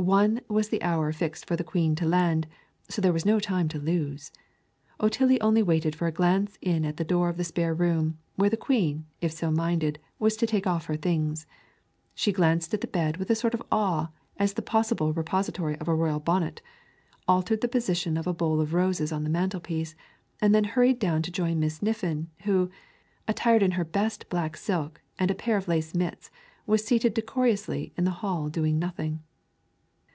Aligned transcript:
One 0.00 0.40
was 0.48 0.70
the 0.70 0.80
hour 0.82 1.12
fixed 1.12 1.44
for 1.44 1.56
the 1.56 1.62
Queen 1.62 1.94
to 1.96 2.06
land, 2.08 2.46
so 2.88 3.02
there 3.02 3.12
was 3.12 3.26
no 3.26 3.38
time 3.38 3.68
to 3.68 3.78
lose. 3.78 4.32
Otillie 4.98 5.38
only 5.42 5.62
waited 5.62 5.94
for 5.94 6.06
a 6.06 6.10
glance 6.10 6.56
in 6.62 6.86
at 6.86 6.96
the 6.96 7.04
door 7.04 7.28
of 7.28 7.36
the 7.36 7.44
spare 7.44 7.74
room, 7.74 8.16
where 8.34 8.48
the 8.48 8.56
Queen, 8.56 9.04
if 9.20 9.30
so 9.30 9.50
minded, 9.50 9.98
was 10.18 10.38
to 10.38 10.46
take 10.46 10.66
off 10.66 10.86
her 10.86 10.96
things. 10.96 11.44
She 12.14 12.32
glanced 12.32 12.72
at 12.72 12.80
the 12.80 12.86
bed 12.86 13.18
with 13.18 13.28
a 13.28 13.34
sort 13.34 13.52
of 13.52 13.62
awe 13.70 14.10
as 14.38 14.54
the 14.54 14.62
possible 14.62 15.12
repository 15.12 15.76
of 15.76 15.86
a 15.86 15.94
royal 15.94 16.18
bonnet, 16.18 16.62
altered 17.28 17.60
the 17.60 17.68
position 17.68 18.16
of 18.16 18.26
a 18.26 18.32
bowl 18.32 18.58
of 18.62 18.72
roses 18.72 19.12
on 19.12 19.22
the 19.22 19.28
mantelpiece, 19.30 19.94
and 20.40 20.54
then 20.54 20.64
hurried 20.64 20.98
down 20.98 21.20
to 21.20 21.30
join 21.30 21.60
Miss 21.60 21.80
Niffin, 21.82 22.28
who, 22.44 22.70
attired 23.28 23.62
in 23.62 23.72
her 23.72 23.84
best 23.84 24.30
black 24.30 24.56
silk 24.56 25.02
and 25.18 25.30
a 25.30 25.34
pair 25.34 25.58
of 25.58 25.68
lace 25.68 25.94
mitts, 25.94 26.30
was 26.66 26.86
seated 26.86 27.12
decorously 27.12 27.92
in 27.98 28.04
the 28.04 28.10
hall 28.24 28.48
doing 28.48 28.78
nothing. 28.78 29.22